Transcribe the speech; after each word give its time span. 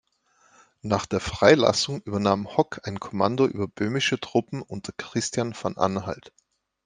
Nach 0.81 1.05
der 1.05 1.19
Freilassung 1.19 2.01
übernahm 2.01 2.57
Hock 2.57 2.87
ein 2.87 2.99
Kommando 2.99 3.45
über 3.45 3.67
böhmische 3.67 4.19
Truppen 4.19 4.63
unter 4.63 4.93
Christian 4.97 5.53
von 5.53 5.77
Anhalt. 5.77 6.33